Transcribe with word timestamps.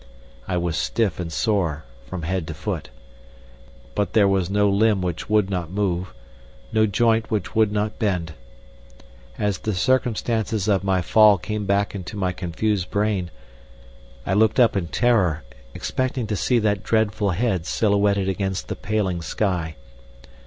I 0.47 0.57
was 0.57 0.77
stiff 0.77 1.19
and 1.19 1.31
sore 1.31 1.83
from 2.07 2.23
head 2.23 2.47
to 2.47 2.55
foot, 2.55 2.89
but 3.93 4.13
there 4.13 4.27
was 4.27 4.49
no 4.49 4.67
limb 4.67 4.99
which 5.03 5.29
would 5.29 5.47
not 5.47 5.69
move, 5.69 6.11
no 6.73 6.87
joint 6.87 7.29
which 7.29 7.53
would 7.53 7.71
not 7.71 7.99
bend. 7.99 8.33
As 9.37 9.59
the 9.59 9.75
circumstances 9.75 10.67
of 10.67 10.83
my 10.83 11.03
fall 11.03 11.37
came 11.37 11.67
back 11.67 11.93
into 11.93 12.17
my 12.17 12.31
confused 12.31 12.89
brain, 12.89 13.29
I 14.25 14.33
looked 14.33 14.59
up 14.59 14.75
in 14.75 14.87
terror, 14.87 15.43
expecting 15.75 16.25
to 16.25 16.35
see 16.35 16.57
that 16.57 16.81
dreadful 16.81 17.29
head 17.29 17.67
silhouetted 17.67 18.27
against 18.27 18.69
the 18.69 18.75
paling 18.75 19.21
sky. 19.21 19.75